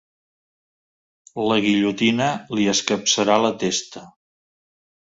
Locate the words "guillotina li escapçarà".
1.67-3.39